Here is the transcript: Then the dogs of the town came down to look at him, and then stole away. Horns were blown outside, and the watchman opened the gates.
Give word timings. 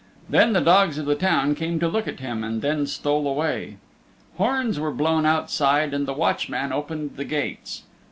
Then 0.27 0.53
the 0.53 0.61
dogs 0.61 0.97
of 0.97 1.05
the 1.05 1.13
town 1.13 1.53
came 1.53 1.77
down 1.77 1.79
to 1.91 1.95
look 1.95 2.07
at 2.07 2.19
him, 2.19 2.43
and 2.43 2.63
then 2.63 2.87
stole 2.87 3.27
away. 3.27 3.77
Horns 4.37 4.79
were 4.79 4.89
blown 4.89 5.27
outside, 5.27 5.93
and 5.93 6.07
the 6.07 6.13
watchman 6.13 6.73
opened 6.73 7.17
the 7.17 7.23
gates. 7.25 7.83